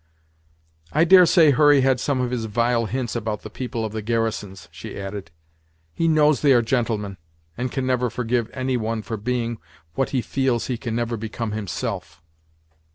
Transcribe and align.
"I 0.91 1.03
dare 1.03 1.27
say 1.27 1.51
Hurry 1.51 1.81
had 1.81 1.99
some 1.99 2.21
of 2.21 2.31
his 2.31 2.45
vile 2.45 2.87
hints 2.87 3.15
about 3.15 3.43
the 3.43 3.51
people 3.51 3.85
of 3.85 3.91
the 3.93 4.01
garrisons," 4.01 4.67
she 4.71 4.99
added. 4.99 5.29
"He 5.93 6.07
knows 6.07 6.41
they 6.41 6.53
are 6.53 6.63
gentlemen, 6.63 7.17
and 7.55 7.71
can 7.71 7.85
never 7.85 8.09
forgive 8.09 8.49
any 8.51 8.77
one 8.77 9.03
for 9.03 9.15
being 9.15 9.59
what 9.93 10.09
he 10.09 10.23
feels 10.23 10.65
he 10.65 10.77
can 10.79 10.95
never 10.95 11.17
become 11.17 11.51
himself." 11.51 12.19